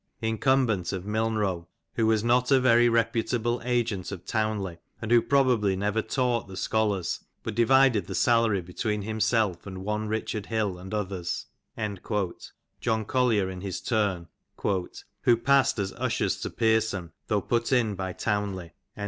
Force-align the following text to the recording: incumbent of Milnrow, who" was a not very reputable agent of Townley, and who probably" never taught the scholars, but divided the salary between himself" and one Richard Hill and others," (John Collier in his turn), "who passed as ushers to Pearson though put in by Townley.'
incumbent 0.19 0.91
of 0.91 1.03
Milnrow, 1.05 1.67
who" 1.93 2.07
was 2.07 2.23
a 2.23 2.25
not 2.25 2.49
very 2.49 2.89
reputable 2.89 3.61
agent 3.63 4.11
of 4.11 4.25
Townley, 4.25 4.79
and 4.99 5.11
who 5.11 5.21
probably" 5.21 5.75
never 5.75 6.01
taught 6.01 6.47
the 6.47 6.57
scholars, 6.57 7.23
but 7.43 7.53
divided 7.53 8.07
the 8.07 8.15
salary 8.15 8.61
between 8.61 9.03
himself" 9.03 9.63
and 9.67 9.85
one 9.85 10.07
Richard 10.07 10.47
Hill 10.47 10.79
and 10.79 10.91
others," 10.91 11.45
(John 12.79 13.05
Collier 13.05 13.47
in 13.47 13.61
his 13.61 13.79
turn), 13.79 14.25
"who 14.63 15.37
passed 15.37 15.77
as 15.77 15.93
ushers 15.93 16.37
to 16.41 16.49
Pearson 16.49 17.11
though 17.27 17.39
put 17.41 17.71
in 17.71 17.93
by 17.93 18.11
Townley.' 18.13 18.71